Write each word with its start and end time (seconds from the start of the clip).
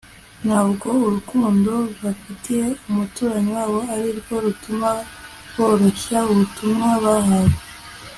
Ntabwo 0.45 0.87
urukundo 1.05 1.73
bafitiye 2.01 2.65
umuturanyi 2.89 3.49
wabo 3.57 3.79
ari 3.93 4.07
rwo 4.19 4.35
rutuma 4.43 4.89
boroshya 5.55 6.17
ubutumwa 6.31 6.87
bahawe 7.03 7.53